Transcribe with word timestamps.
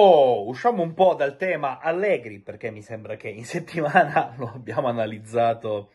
Oh, 0.00 0.46
usciamo 0.46 0.84
un 0.84 0.94
po' 0.94 1.14
dal 1.14 1.36
tema 1.36 1.80
Allegri 1.80 2.38
perché 2.38 2.70
mi 2.70 2.82
sembra 2.82 3.16
che 3.16 3.26
in 3.26 3.42
settimana 3.44 4.32
lo 4.36 4.52
abbiamo 4.54 4.86
analizzato 4.86 5.90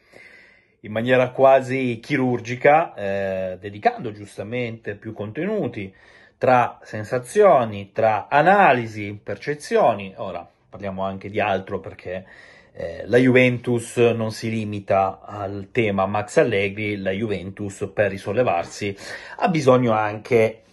in 0.81 0.91
maniera 0.91 1.29
quasi 1.29 2.01
chirurgica, 2.01 2.93
eh, 2.95 3.57
dedicando 3.61 4.11
giustamente 4.11 4.95
più 4.95 5.13
contenuti 5.13 5.93
tra 6.37 6.79
sensazioni, 6.83 7.93
tra 7.93 8.27
analisi, 8.27 9.17
percezioni. 9.23 10.13
Ora 10.17 10.45
parliamo 10.69 11.05
anche 11.05 11.29
di 11.29 11.39
altro 11.39 11.79
perché 11.79 12.25
eh, 12.73 13.03
la 13.05 13.17
Juventus 13.17 13.95
non 13.95 14.31
si 14.33 14.49
limita 14.49 15.21
al 15.21 15.69
tema 15.71 16.05
Max 16.07 16.35
Allegri, 16.39 16.97
la 16.97 17.11
Juventus 17.11 17.89
per 17.93 18.09
risollevarsi 18.09 18.93
ha 19.37 19.47
bisogno 19.47 19.93
anche 19.93 20.63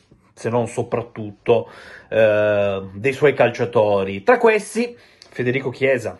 se 0.40 0.48
non 0.48 0.68
soprattutto, 0.68 1.70
eh, 2.08 2.88
dei 2.94 3.12
suoi 3.12 3.34
calciatori. 3.34 4.22
Tra 4.22 4.38
questi, 4.38 4.96
Federico 4.96 5.68
Chiesa, 5.68 6.18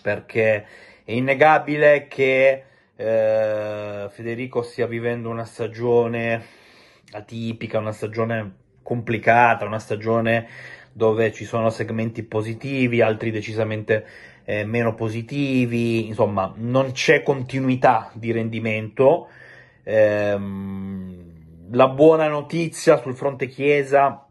perché 0.00 0.66
è 1.04 1.12
innegabile 1.12 2.08
che 2.08 2.64
eh, 2.96 4.06
Federico 4.08 4.62
stia 4.62 4.86
vivendo 4.86 5.28
una 5.28 5.44
stagione 5.44 6.42
atipica, 7.12 7.78
una 7.78 7.92
stagione 7.92 8.52
complicata, 8.82 9.66
una 9.66 9.78
stagione 9.78 10.48
dove 10.90 11.30
ci 11.30 11.44
sono 11.44 11.68
segmenti 11.68 12.22
positivi, 12.22 13.02
altri 13.02 13.30
decisamente 13.30 14.06
eh, 14.44 14.64
meno 14.64 14.94
positivi, 14.94 16.06
insomma 16.06 16.50
non 16.56 16.92
c'è 16.92 17.22
continuità 17.22 18.10
di 18.14 18.32
rendimento. 18.32 19.28
Ehm, 19.82 21.33
la 21.74 21.88
buona 21.88 22.28
notizia 22.28 22.98
sul 22.98 23.16
fronte 23.16 23.48
Chiesa 23.48 24.26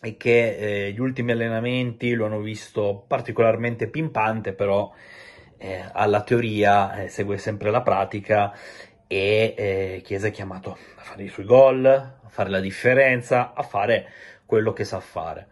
è 0.00 0.16
che 0.16 0.56
eh, 0.86 0.92
gli 0.92 0.98
ultimi 0.98 1.30
allenamenti 1.30 2.14
lo 2.14 2.26
hanno 2.26 2.40
visto 2.40 3.04
particolarmente 3.06 3.86
pimpante, 3.86 4.52
però 4.52 4.92
eh, 5.56 5.84
alla 5.92 6.22
teoria 6.22 7.02
eh, 7.02 7.08
segue 7.08 7.38
sempre 7.38 7.70
la 7.70 7.82
pratica 7.82 8.52
e 9.06 9.54
eh, 9.56 10.00
Chiesa 10.02 10.28
è 10.28 10.30
chiamato 10.32 10.72
a 10.72 11.02
fare 11.02 11.22
i 11.22 11.28
suoi 11.28 11.46
gol, 11.46 11.84
a 11.86 12.28
fare 12.28 12.50
la 12.50 12.60
differenza, 12.60 13.52
a 13.54 13.62
fare 13.62 14.08
quello 14.44 14.72
che 14.72 14.84
sa 14.84 14.98
fare. 14.98 15.46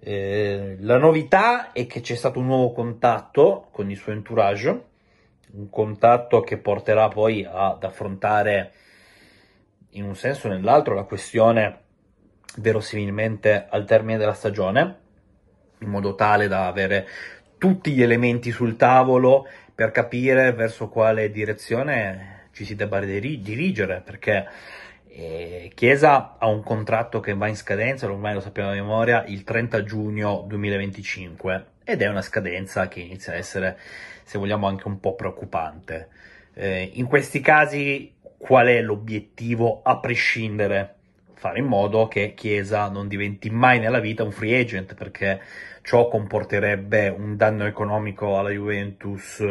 Eh, 0.00 0.76
la 0.80 0.98
novità 0.98 1.72
è 1.72 1.86
che 1.86 2.00
c'è 2.02 2.14
stato 2.14 2.40
un 2.40 2.46
nuovo 2.46 2.72
contatto 2.72 3.68
con 3.70 3.90
il 3.90 3.96
suo 3.96 4.12
entourage, 4.12 4.84
un 5.52 5.70
contatto 5.70 6.42
che 6.42 6.58
porterà 6.58 7.08
poi 7.08 7.46
ad 7.50 7.82
affrontare 7.84 8.72
in 9.94 10.04
un 10.04 10.16
senso 10.16 10.48
o 10.48 10.50
nell'altro 10.50 10.94
la 10.94 11.04
questione 11.04 11.80
verosimilmente 12.56 13.66
al 13.68 13.84
termine 13.84 14.18
della 14.18 14.34
stagione, 14.34 14.98
in 15.78 15.88
modo 15.88 16.14
tale 16.14 16.48
da 16.48 16.66
avere 16.66 17.06
tutti 17.58 17.92
gli 17.92 18.02
elementi 18.02 18.50
sul 18.50 18.76
tavolo 18.76 19.46
per 19.74 19.90
capire 19.90 20.52
verso 20.52 20.88
quale 20.88 21.30
direzione 21.30 22.48
ci 22.52 22.64
si 22.64 22.76
debba 22.76 23.00
dirigere, 23.00 24.00
perché 24.04 24.46
eh, 25.08 25.70
Chiesa 25.74 26.36
ha 26.38 26.46
un 26.46 26.62
contratto 26.62 27.20
che 27.20 27.34
va 27.34 27.48
in 27.48 27.56
scadenza, 27.56 28.06
ormai 28.06 28.34
lo 28.34 28.40
sappiamo 28.40 28.70
a 28.70 28.74
memoria, 28.74 29.24
il 29.26 29.44
30 29.44 29.82
giugno 29.82 30.44
2025 30.46 31.66
ed 31.84 32.02
è 32.02 32.08
una 32.08 32.22
scadenza 32.22 32.88
che 32.88 33.00
inizia 33.00 33.32
a 33.32 33.36
essere, 33.36 33.78
se 34.24 34.38
vogliamo, 34.38 34.66
anche 34.66 34.86
un 34.86 35.00
po' 35.00 35.14
preoccupante. 35.14 36.08
Eh, 36.54 36.90
in 36.94 37.06
questi 37.06 37.40
casi 37.40 38.12
qual 38.44 38.66
è 38.66 38.82
l'obiettivo 38.82 39.80
a 39.82 39.96
prescindere? 39.96 40.96
Fare 41.32 41.60
in 41.60 41.64
modo 41.64 42.08
che 42.08 42.34
Chiesa 42.34 42.90
non 42.90 43.08
diventi 43.08 43.48
mai 43.48 43.78
nella 43.78 44.00
vita 44.00 44.22
un 44.22 44.32
free 44.32 44.60
agent, 44.60 44.92
perché 44.92 45.40
ciò 45.80 46.08
comporterebbe 46.08 47.08
un 47.08 47.38
danno 47.38 47.64
economico 47.64 48.38
alla 48.38 48.50
Juventus 48.50 49.42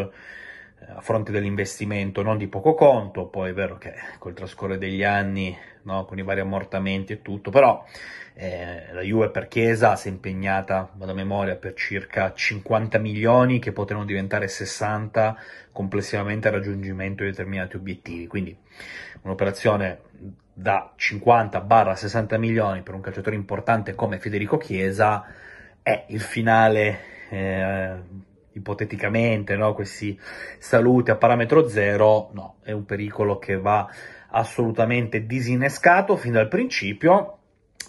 a 0.88 1.02
fronte 1.02 1.31
dell'investimento 1.31 2.22
non 2.22 2.38
di 2.38 2.48
poco 2.48 2.73
conto, 2.73 3.26
poi 3.26 3.52
è 3.52 3.53
vero 3.53 3.78
che 3.78 3.94
col 4.20 4.33
trascorrere 4.33 4.80
degli 4.80 5.04
anni, 5.04 5.55
no, 5.83 6.05
con 6.05 6.17
i 6.17 6.23
vari 6.23 6.39
ammortamenti 6.39 7.14
e 7.14 7.21
tutto, 7.21 7.49
però 7.49 7.83
eh, 8.36 8.92
la 8.92 9.02
Juve 9.02 9.30
per 9.30 9.48
Chiesa 9.48 9.95
si 9.95 10.08
è 10.08 10.11
impegnata, 10.11 10.89
vado 10.94 11.11
a 11.11 11.16
memoria, 11.16 11.55
per 11.55 11.73
circa 11.73 12.33
50 12.33 12.98
milioni 12.98 13.60
che 13.60 13.71
potranno 13.71 14.05
diventare 14.05 14.48
60 14.48 15.38
complessivamente 15.71 16.48
al 16.48 16.55
raggiungimento 16.55 17.23
di 17.23 17.30
determinati 17.30 17.76
obiettivi. 17.76 18.27
Quindi 18.27 18.55
un'operazione 19.21 20.00
da 20.54 20.94
50-60 20.98 22.38
milioni 22.38 22.82
per 22.82 22.94
un 22.94 23.02
calciatore 23.02 23.36
importante 23.36 23.95
come 23.95 24.20
Federico 24.20 24.58
Chiesa 24.58 25.26
è 25.82 26.05
il 26.08 26.21
finale. 26.21 27.11
Eh, 27.30 28.32
ipoteticamente, 28.53 29.55
no? 29.55 29.73
questi 29.73 30.19
saluti 30.59 31.11
a 31.11 31.15
parametro 31.15 31.67
zero, 31.67 32.30
no, 32.33 32.55
è 32.64 32.71
un 32.71 32.86
pericolo 32.86 33.37
che 33.37 33.58
va 33.58 33.89
assolutamente 34.30 35.25
disinnescato 35.25 36.15
fin 36.15 36.31
dal 36.31 36.47
principio 36.47 37.37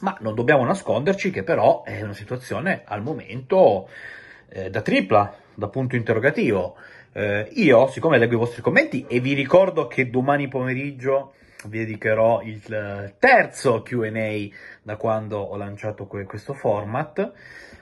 ma 0.00 0.16
non 0.20 0.34
dobbiamo 0.34 0.64
nasconderci 0.64 1.30
che 1.30 1.42
però 1.42 1.82
è 1.82 2.02
una 2.02 2.12
situazione 2.12 2.82
al 2.84 3.02
momento 3.02 3.88
eh, 4.48 4.70
da 4.70 4.82
tripla, 4.82 5.34
da 5.54 5.69
punto 5.69 5.97
interrogativo. 5.97 6.76
Eh, 7.12 7.48
io, 7.54 7.86
siccome 7.88 8.19
leggo 8.19 8.34
i 8.34 8.38
vostri 8.38 8.60
commenti 8.60 9.06
e 9.08 9.20
vi 9.20 9.34
ricordo 9.34 9.86
che 9.86 10.10
domani 10.10 10.48
pomeriggio 10.48 11.34
vi 11.66 11.78
dedicherò 11.78 12.42
il 12.42 12.72
eh, 12.72 13.14
terzo 13.19 13.82
QA 13.82 14.10
da 14.82 14.96
quando 14.96 15.38
ho 15.38 15.56
lanciato 15.56 16.06
que- 16.06 16.25
questo 16.25 16.52
format, 16.52 17.32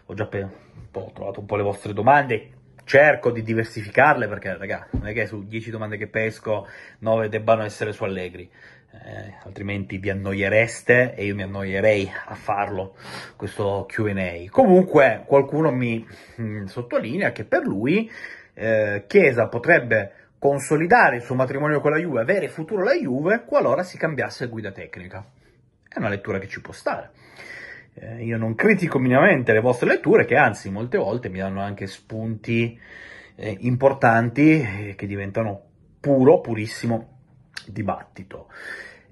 ho 0.07 0.15
già 0.15 0.27
pe- 0.27 0.47
po', 0.91 1.11
trovato 1.15 1.41
un 1.41 1.47
po' 1.47 1.57
le 1.57 1.63
vostre 1.63 1.93
domande, 1.93 2.51
cerco 2.93 3.31
di 3.31 3.43
diversificarle 3.43 4.29
perché, 4.29 4.55
raga, 4.55 4.87
non 4.91 5.07
è 5.07 5.15
che 5.15 5.25
su 5.25 5.47
10 5.47 5.71
domande 5.71 5.97
che 5.97 6.09
pesco 6.09 6.69
9 6.99 7.31
debbano 7.31 7.63
essere 7.63 7.91
su 7.91 8.05
Allegri 8.05 8.51
eh, 8.91 9.33
altrimenti 9.45 9.97
vi 9.97 10.11
annoiereste 10.11 11.15
e 11.15 11.25
io 11.25 11.35
mi 11.35 11.43
annoierei 11.43 12.13
a 12.27 12.35
farlo 12.35 12.95
questo 13.35 13.87
QA. 13.89 14.45
Comunque 14.51 15.23
qualcuno 15.25 15.71
mi 15.71 16.07
mh, 16.37 16.43
mm, 16.45 16.65
sottolinea 16.67 17.33
che 17.33 17.45
per 17.45 17.63
lui 17.63 18.11
eh, 18.53 19.05
Chiesa 19.07 19.49
potrebbe 19.49 20.13
consolidare 20.39 21.17
il 21.17 21.23
suo 21.23 21.35
matrimonio 21.35 21.81
con 21.81 21.93
la 21.93 21.99
Juve, 21.99 22.21
avere 22.21 22.49
futuro 22.49 22.85
la 22.85 22.93
Juve 22.93 23.45
qualora 23.47 23.85
si 23.85 23.97
cambiasse 23.97 24.49
guida 24.49 24.71
tecnica. 24.71 25.25
È 25.89 25.99
una 25.99 26.11
lettura 26.11 26.39
che 26.39 26.47
ci 26.47 26.61
può 26.61 26.75
stare. 26.75 27.22
Eh, 27.95 28.25
io 28.25 28.39
non 28.39 28.55
critico 28.55 28.99
minimamente 28.99 29.53
le 29.53 29.61
vostre 29.61 29.89
letture, 29.89 30.25
che 30.25 30.37
anzi 30.37 30.71
molte 30.71 30.97
volte 30.97 31.29
mi 31.29 31.39
danno 31.39 31.61
anche 31.61 31.87
spunti 31.87 32.79
eh, 33.35 33.57
importanti 33.61 34.61
eh, 34.61 34.95
che 34.97 35.07
diventano 35.07 35.61
puro, 36.01 36.41
purissimo 36.41 37.19
dibattito. 37.67 38.49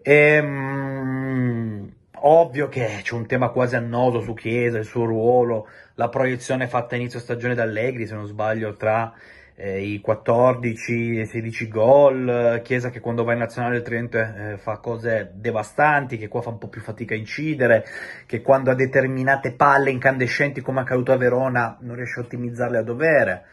Ehm, 0.03 1.93
ovvio 2.23 2.69
che 2.69 3.01
c'è 3.03 3.15
un 3.15 3.27
tema 3.27 3.51
quasi 3.51 3.77
annoso 3.77 4.21
su 4.21 4.35
Chiesa, 4.35 4.79
il 4.79 4.85
suo 4.85 5.05
ruolo, 5.05 5.69
la 5.95 6.09
proiezione 6.09 6.67
fatta 6.67 6.95
a 6.95 6.99
inizio 6.99 7.21
stagione 7.21 7.55
da 7.55 7.63
Allegri, 7.63 8.07
se 8.07 8.15
non 8.15 8.27
sbaglio, 8.27 8.75
tra 8.77 9.13
eh, 9.61 9.83
i 9.83 10.01
14 10.01 11.19
e 11.19 11.21
i 11.23 11.27
16 11.27 11.69
gol, 11.69 12.61
Chiesa 12.65 12.89
che 12.89 13.01
quando 13.01 13.25
va 13.25 13.35
in 13.35 13.41
nazionale 13.41 13.75
del 13.75 13.83
Trento 13.83 14.19
eh, 14.19 14.57
fa 14.57 14.79
cose 14.79 15.33
devastanti, 15.35 16.17
che 16.17 16.29
qua 16.29 16.41
fa 16.41 16.49
un 16.49 16.59
po' 16.59 16.69
più 16.69 16.81
fatica 16.81 17.15
a 17.15 17.19
incidere, 17.19 17.85
che 18.27 18.41
quando 18.41 18.71
ha 18.71 18.75
determinate 18.75 19.53
palle 19.53 19.91
incandescenti 19.91 20.63
come 20.63 20.81
è 20.81 20.83
accaduto 20.83 21.13
a 21.13 21.19
Verona 21.19 21.77
non 21.81 21.97
riesce 21.97 22.21
a 22.21 22.23
ottimizzarle 22.23 22.79
a 22.79 22.83
dovere. 22.83 23.45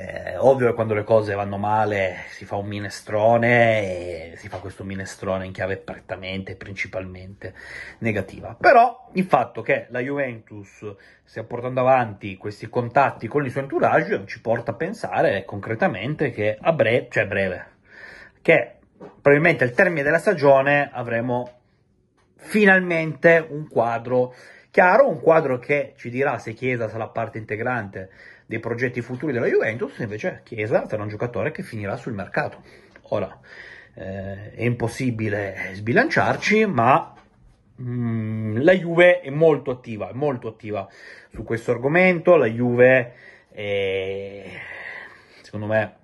Eh, 0.00 0.36
ovvio 0.36 0.68
che 0.68 0.74
quando 0.74 0.94
le 0.94 1.02
cose 1.02 1.34
vanno 1.34 1.56
male 1.56 2.18
si 2.28 2.44
fa 2.44 2.54
un 2.54 2.68
minestrone 2.68 4.30
e 4.30 4.36
si 4.36 4.48
fa 4.48 4.58
questo 4.58 4.84
minestrone 4.84 5.44
in 5.44 5.50
chiave 5.50 5.76
prettamente 5.76 6.52
e 6.52 6.54
principalmente 6.54 7.52
negativa. 7.98 8.54
Però 8.54 9.08
il 9.14 9.24
fatto 9.24 9.60
che 9.60 9.86
la 9.90 9.98
Juventus 9.98 10.94
stia 11.24 11.42
portando 11.42 11.80
avanti 11.80 12.36
questi 12.36 12.68
contatti 12.68 13.26
con 13.26 13.44
il 13.44 13.50
suo 13.50 13.62
entourage 13.62 14.22
ci 14.26 14.40
porta 14.40 14.70
a 14.70 14.74
pensare 14.74 15.44
concretamente 15.44 16.30
che 16.30 16.56
a 16.60 16.72
breve, 16.72 17.08
cioè 17.10 17.26
breve, 17.26 17.66
che 18.40 18.76
probabilmente 19.00 19.64
al 19.64 19.72
termine 19.72 20.04
della 20.04 20.18
stagione 20.18 20.90
avremo 20.92 21.58
finalmente 22.36 23.44
un 23.50 23.66
quadro 23.66 24.32
chiaro, 24.70 25.08
un 25.08 25.20
quadro 25.20 25.58
che 25.58 25.94
ci 25.96 26.10
dirà 26.10 26.38
se 26.38 26.52
Chiesa 26.52 26.88
sarà 26.88 27.08
parte 27.08 27.38
integrante 27.38 28.10
dei 28.46 28.60
progetti 28.60 29.00
futuri 29.00 29.32
della 29.32 29.46
Juventus, 29.46 29.98
invece 29.98 30.40
Chiesa 30.44 30.86
sarà 30.88 31.02
un 31.02 31.08
giocatore 31.08 31.50
che 31.50 31.62
finirà 31.62 31.96
sul 31.96 32.14
mercato. 32.14 32.62
Ora, 33.10 33.38
eh, 33.94 34.52
è 34.52 34.62
impossibile 34.64 35.70
sbilanciarci, 35.72 36.66
ma 36.66 37.14
mm, 37.80 38.58
la 38.58 38.72
Juve 38.72 39.20
è 39.20 39.30
molto 39.30 39.70
attiva, 39.70 40.10
è 40.10 40.14
molto 40.14 40.48
attiva 40.48 40.88
su 41.30 41.42
questo 41.42 41.72
argomento, 41.72 42.36
la 42.36 42.46
Juve 42.46 43.14
è, 43.50 44.44
secondo 45.42 45.66
me 45.66 45.96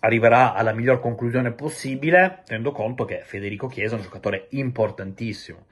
arriverà 0.00 0.54
alla 0.54 0.72
miglior 0.72 1.00
conclusione 1.00 1.52
possibile, 1.52 2.42
tenendo 2.44 2.72
conto 2.72 3.04
che 3.04 3.22
Federico 3.24 3.66
Chiesa 3.66 3.94
è 3.94 3.98
un 3.98 4.04
giocatore 4.04 4.46
importantissimo. 4.50 5.66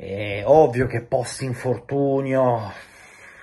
È 0.00 0.44
ovvio 0.44 0.86
che 0.86 1.02
post 1.02 1.42
infortunio 1.42 2.72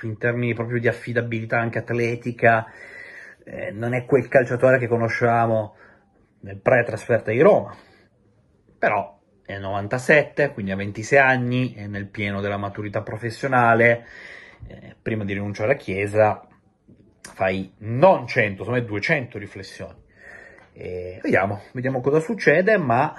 in 0.03 0.17
termini 0.17 0.53
proprio 0.53 0.79
di 0.79 0.87
affidabilità 0.87 1.59
anche 1.59 1.79
atletica, 1.79 2.65
eh, 3.43 3.71
non 3.71 3.93
è 3.93 4.05
quel 4.05 4.29
calciatore 4.29 4.77
che 4.77 4.87
conoscevamo 4.87 5.75
nel 6.39 6.55
pre-trasferta 6.55 7.31
di 7.31 7.41
Roma, 7.41 7.75
però 8.79 9.19
è 9.45 9.57
97, 9.57 10.53
quindi 10.53 10.71
ha 10.71 10.77
26 10.77 11.19
anni, 11.19 11.73
è 11.73 11.87
nel 11.87 12.07
pieno 12.07 12.39
della 12.39 12.55
maturità 12.55 13.01
professionale, 13.01 14.05
eh, 14.67 14.95
prima 15.01 15.25
di 15.25 15.33
rinunciare 15.33 15.73
a 15.73 15.75
Chiesa 15.75 16.47
fai 17.19 17.73
non 17.79 18.27
100, 18.27 18.61
insomma 18.61 18.79
200 18.79 19.37
riflessioni. 19.37 20.01
E 20.71 21.19
vediamo, 21.21 21.63
vediamo 21.73 21.99
cosa 21.99 22.21
succede, 22.21 22.77
ma 22.77 23.13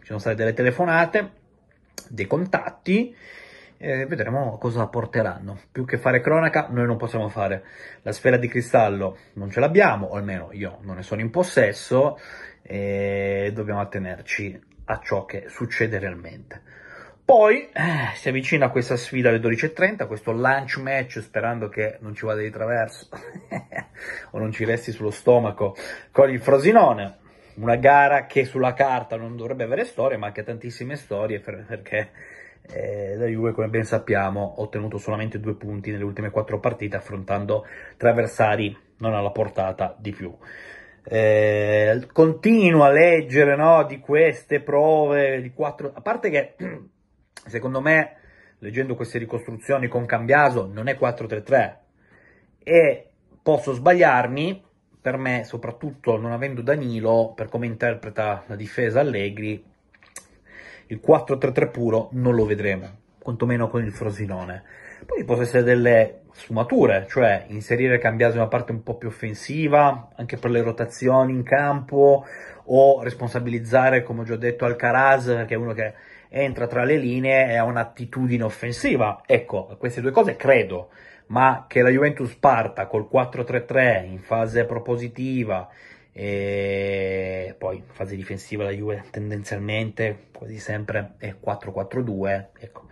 ci 0.00 0.06
sono 0.06 0.18
state 0.18 0.34
delle 0.34 0.54
telefonate, 0.54 1.42
dei 2.08 2.26
contatti, 2.26 3.14
e 3.76 4.06
vedremo 4.06 4.56
cosa 4.58 4.86
porteranno. 4.86 5.58
Più 5.70 5.84
che 5.84 5.98
fare 5.98 6.20
cronaca, 6.20 6.68
noi 6.70 6.86
non 6.86 6.96
possiamo 6.96 7.28
fare. 7.28 7.64
La 8.02 8.12
sfera 8.12 8.36
di 8.36 8.48
cristallo 8.48 9.18
non 9.34 9.50
ce 9.50 9.60
l'abbiamo, 9.60 10.06
o 10.06 10.16
almeno 10.16 10.48
io 10.52 10.78
non 10.82 10.96
ne 10.96 11.02
sono 11.02 11.20
in 11.20 11.30
possesso, 11.30 12.18
e 12.62 13.50
dobbiamo 13.52 13.80
attenerci 13.80 14.58
a 14.86 15.00
ciò 15.02 15.24
che 15.24 15.46
succede 15.48 15.98
realmente. 15.98 16.62
Poi 17.24 17.70
eh, 17.72 18.14
si 18.16 18.28
avvicina 18.28 18.68
questa 18.68 18.96
sfida 18.96 19.30
alle 19.30 19.38
12.30, 19.38 20.06
questo 20.06 20.32
lunch 20.32 20.76
match, 20.76 21.20
sperando 21.20 21.70
che 21.70 21.96
non 22.00 22.14
ci 22.14 22.26
vada 22.26 22.42
di 22.42 22.50
traverso 22.50 23.08
o 24.32 24.38
non 24.38 24.52
ci 24.52 24.64
resti 24.64 24.92
sullo 24.92 25.10
stomaco 25.10 25.74
con 26.10 26.30
il 26.30 26.40
Frosinone. 26.40 27.22
Una 27.56 27.76
gara 27.76 28.26
che 28.26 28.44
sulla 28.44 28.72
carta 28.72 29.16
non 29.16 29.36
dovrebbe 29.36 29.64
avere 29.64 29.84
storie, 29.84 30.16
ma 30.16 30.32
che 30.32 30.40
ha 30.40 30.44
tantissime 30.44 30.96
storie 30.96 31.40
perché 31.40 32.10
eh, 32.62 33.16
la 33.16 33.26
Juve, 33.26 33.52
come 33.52 33.68
ben 33.68 33.84
sappiamo, 33.84 34.54
ha 34.56 34.60
ottenuto 34.60 34.98
solamente 34.98 35.38
due 35.38 35.54
punti 35.54 35.90
nelle 35.90 36.04
ultime 36.04 36.30
quattro 36.30 36.58
partite, 36.58 36.96
affrontando 36.96 37.64
tre 37.96 38.10
avversari 38.10 38.76
non 38.98 39.14
alla 39.14 39.30
portata 39.30 39.94
di 39.98 40.12
più. 40.12 40.34
Eh, 41.06 42.08
continuo 42.12 42.84
a 42.84 42.90
leggere 42.90 43.56
no, 43.56 43.84
di 43.84 44.00
queste 44.00 44.60
prove, 44.60 45.42
di 45.42 45.52
quattro, 45.52 45.92
a 45.94 46.00
parte 46.00 46.30
che 46.30 46.54
secondo 47.46 47.80
me, 47.80 48.16
leggendo 48.58 48.94
queste 48.94 49.18
ricostruzioni 49.18 49.86
con 49.86 50.06
Cambiaso, 50.06 50.66
non 50.66 50.88
è 50.88 50.96
4-3-3 50.98 51.76
e 52.62 53.10
posso 53.42 53.74
sbagliarmi, 53.74 54.64
per 55.04 55.18
me, 55.18 55.44
soprattutto 55.44 56.16
non 56.16 56.32
avendo 56.32 56.62
Danilo, 56.62 57.34
per 57.36 57.50
come 57.50 57.66
interpreta 57.66 58.42
la 58.46 58.56
difesa 58.56 59.00
Allegri, 59.00 59.62
il 60.86 61.00
4-3-3 61.06 61.70
puro 61.70 62.08
non 62.12 62.34
lo 62.34 62.46
vedremo, 62.46 62.88
quantomeno 63.18 63.68
con 63.68 63.84
il 63.84 63.92
Frosinone. 63.92 64.62
Poi 65.04 65.22
possono 65.24 65.44
essere 65.44 65.62
delle 65.62 66.22
sfumature, 66.32 67.04
cioè 67.06 67.44
inserire 67.48 67.98
Cambiaso 67.98 68.36
in 68.36 68.40
una 68.40 68.48
parte 68.48 68.72
un 68.72 68.82
po' 68.82 68.96
più 68.96 69.08
offensiva, 69.08 70.08
anche 70.16 70.38
per 70.38 70.50
le 70.50 70.62
rotazioni 70.62 71.34
in 71.34 71.42
campo, 71.42 72.24
o 72.64 73.02
responsabilizzare, 73.02 74.02
come 74.02 74.22
ho 74.22 74.24
già 74.24 74.36
detto, 74.36 74.64
Alcaraz, 74.64 75.44
che 75.46 75.52
è 75.52 75.58
uno 75.58 75.74
che 75.74 75.92
entra 76.30 76.66
tra 76.66 76.82
le 76.82 76.96
linee 76.96 77.50
e 77.50 77.56
ha 77.56 77.64
un'attitudine 77.64 78.42
offensiva. 78.42 79.20
Ecco, 79.26 79.76
queste 79.78 80.00
due 80.00 80.12
cose 80.12 80.36
credo, 80.36 80.88
ma 81.26 81.66
che 81.68 81.82
la 81.82 81.90
Juventus 81.90 82.34
parta 82.34 82.86
col 82.86 83.08
4-3-3 83.10 84.04
in 84.06 84.20
fase 84.20 84.64
propositiva 84.64 85.68
e 86.12 87.56
poi 87.58 87.78
in 87.78 87.82
fase 87.86 88.14
difensiva 88.14 88.62
la 88.62 88.70
Juve 88.70 89.04
tendenzialmente 89.10 90.26
quasi 90.32 90.58
sempre 90.58 91.14
è 91.18 91.34
4-4-2, 91.44 92.46
ecco. 92.58 92.88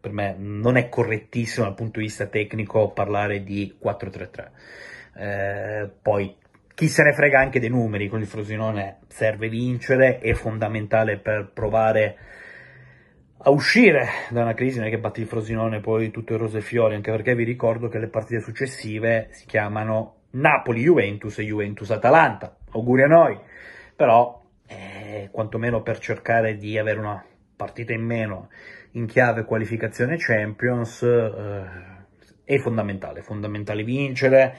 Per 0.00 0.12
me 0.12 0.34
non 0.36 0.76
è 0.76 0.88
correttissimo 0.88 1.66
dal 1.66 1.74
punto 1.74 2.00
di 2.00 2.06
vista 2.06 2.26
tecnico 2.26 2.90
parlare 2.90 3.44
di 3.44 3.76
4-3-3. 3.82 4.48
Eh, 5.16 5.90
poi 6.00 6.36
chi 6.74 6.88
se 6.88 7.02
ne 7.02 7.12
frega 7.12 7.38
anche 7.38 7.60
dei 7.60 7.68
numeri, 7.68 8.08
con 8.08 8.20
il 8.20 8.26
Frosinone 8.26 9.00
serve 9.08 9.48
vincere, 9.48 10.18
è 10.18 10.32
fondamentale 10.32 11.18
per 11.18 11.50
provare 11.52 12.16
a 13.42 13.50
uscire 13.50 14.06
da 14.30 14.42
una 14.42 14.54
crisi, 14.54 14.78
non 14.78 14.88
è 14.88 14.90
che 14.90 14.98
batti 14.98 15.20
il 15.20 15.26
Frosinone 15.26 15.80
poi 15.80 16.10
tutto 16.10 16.34
il 16.34 16.40
rose 16.40 16.58
e 16.58 16.62
fiori, 16.62 16.94
anche 16.94 17.10
perché 17.10 17.34
vi 17.34 17.44
ricordo 17.44 17.88
che 17.88 17.98
le 17.98 18.08
partite 18.08 18.40
successive 18.40 19.28
si 19.30 19.46
chiamano 19.46 20.16
Napoli-Juventus 20.32 21.38
e 21.38 21.44
Juventus-Atalanta. 21.44 22.56
Auguri 22.72 23.02
a 23.02 23.06
noi, 23.06 23.38
però 23.96 24.42
eh, 24.66 25.28
quantomeno 25.30 25.82
per 25.82 25.98
cercare 25.98 26.56
di 26.56 26.76
avere 26.78 26.98
una 26.98 27.24
partita 27.56 27.92
in 27.92 28.04
meno 28.04 28.48
in 28.92 29.06
chiave 29.06 29.44
qualificazione 29.44 30.16
Champions 30.18 31.02
eh, 31.02 31.64
è 32.44 32.58
fondamentale, 32.58 33.20
è 33.20 33.22
fondamentale 33.22 33.84
vincere, 33.84 34.56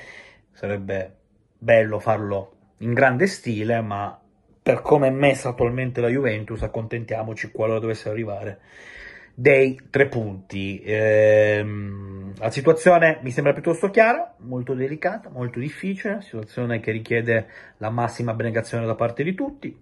sarebbe 0.52 1.18
bello 1.58 2.00
farlo 2.00 2.54
in 2.78 2.94
grande 2.94 3.28
stile, 3.28 3.82
ma 3.82 4.21
per 4.64 4.82
come 4.82 5.08
è 5.08 5.12
messa 5.12 5.50
attualmente 5.50 6.02
la 6.02 6.08
Juventus, 6.08 6.62
accontentiamoci 6.62 7.52
qualora 7.52 7.80
dovesse 7.80 8.10
arrivare 8.10 8.60
dei 9.34 9.80
tre 9.90 10.08
punti. 10.08 10.82
Ehm, 10.84 12.34
la 12.38 12.52
situazione 12.52 13.20
mi 13.24 13.32
sembra 13.32 13.54
piuttosto 13.54 13.90
chiara, 13.90 14.36
molto 14.40 14.74
delicata, 14.74 15.30
molto 15.30 15.60
difficile, 15.60 16.22
situazione 16.22 16.80
che 16.80 16.92
richiede 16.92 17.48
la 17.78 17.90
massima 17.90 18.32
abnegazione 18.32 18.86
da 18.86 18.96
parte 18.96 19.24
di 19.24 19.34
tutti. 19.34 19.76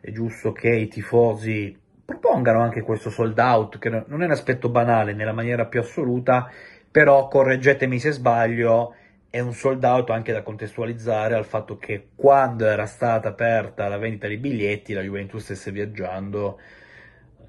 È 0.00 0.10
giusto 0.10 0.52
che 0.52 0.70
i 0.70 0.88
tifosi 0.88 1.76
propongano 2.04 2.60
anche 2.60 2.82
questo 2.82 3.10
sold 3.10 3.38
out, 3.38 3.78
che 3.78 3.90
non 3.90 4.22
è 4.22 4.24
un 4.24 4.30
aspetto 4.30 4.68
banale 4.68 5.12
nella 5.12 5.32
maniera 5.32 5.66
più 5.66 5.80
assoluta, 5.80 6.50
però 6.90 7.28
correggetemi 7.28 7.98
se 7.98 8.12
sbaglio, 8.12 8.94
è 9.36 9.40
un 9.40 9.52
sold 9.52 9.84
out 9.84 10.08
anche 10.08 10.32
da 10.32 10.40
contestualizzare 10.42 11.34
al 11.34 11.44
fatto 11.44 11.76
che 11.76 12.08
quando 12.14 12.64
era 12.64 12.86
stata 12.86 13.28
aperta 13.28 13.86
la 13.86 13.98
vendita 13.98 14.26
dei 14.26 14.38
biglietti 14.38 14.94
la 14.94 15.02
Juventus 15.02 15.42
stesse 15.44 15.70
viaggiando 15.72 16.58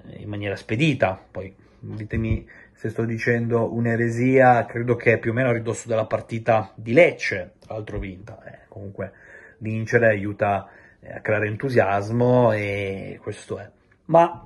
eh, 0.10 0.18
in 0.22 0.28
maniera 0.28 0.58
spedita. 0.58 1.18
Poi 1.32 1.56
ditemi 1.80 2.46
se 2.74 2.90
sto 2.90 3.06
dicendo 3.06 3.74
un'eresia, 3.74 4.66
credo 4.66 4.98
che 4.98 5.18
più 5.18 5.32
o 5.32 5.34
meno 5.34 5.48
a 5.48 5.54
ridosso 5.54 5.88
della 5.88 6.06
partita 6.06 6.74
di 6.76 6.92
Lecce, 6.92 7.54
tra 7.60 7.76
l'altro 7.76 8.00
vinta. 8.00 8.44
Eh, 8.44 8.66
comunque 8.68 9.14
vincere 9.60 10.08
aiuta 10.08 10.68
eh, 11.00 11.14
a 11.14 11.22
creare 11.22 11.48
entusiasmo 11.48 12.52
e 12.52 13.18
questo 13.22 13.60
è. 13.60 13.70
Ma 14.06 14.46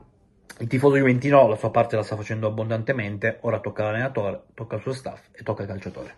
il 0.59 0.67
tifoso 0.67 0.95
juventino 0.95 1.47
la 1.47 1.55
sua 1.55 1.71
parte 1.71 1.95
la 1.95 2.03
sta 2.03 2.15
facendo 2.15 2.45
abbondantemente, 2.45 3.39
ora 3.41 3.59
tocca 3.59 3.81
all'allenatore, 3.81 4.43
tocca 4.53 4.75
al 4.75 4.81
suo 4.81 4.93
staff 4.93 5.29
e 5.31 5.41
tocca 5.41 5.63
al 5.63 5.69
calciatore. 5.69 6.09